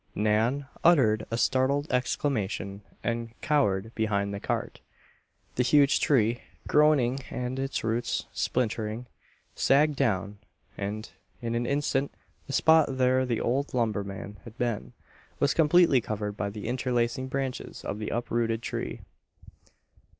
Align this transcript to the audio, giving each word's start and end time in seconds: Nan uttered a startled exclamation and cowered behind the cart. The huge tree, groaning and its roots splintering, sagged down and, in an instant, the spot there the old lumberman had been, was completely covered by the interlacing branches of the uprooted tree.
Nan 0.15 0.65
uttered 0.83 1.27
a 1.29 1.37
startled 1.37 1.85
exclamation 1.91 2.81
and 3.03 3.39
cowered 3.41 3.93
behind 3.93 4.33
the 4.33 4.39
cart. 4.39 4.79
The 5.57 5.61
huge 5.61 5.99
tree, 5.99 6.41
groaning 6.67 7.19
and 7.29 7.59
its 7.59 7.83
roots 7.83 8.25
splintering, 8.33 9.05
sagged 9.53 9.95
down 9.97 10.39
and, 10.75 11.07
in 11.39 11.53
an 11.53 11.67
instant, 11.67 12.11
the 12.47 12.53
spot 12.53 12.97
there 12.97 13.27
the 13.27 13.41
old 13.41 13.75
lumberman 13.75 14.37
had 14.43 14.57
been, 14.57 14.93
was 15.39 15.53
completely 15.53 16.01
covered 16.01 16.31
by 16.35 16.49
the 16.49 16.67
interlacing 16.67 17.27
branches 17.27 17.85
of 17.85 17.99
the 17.99 18.09
uprooted 18.09 18.63
tree. 18.63 19.01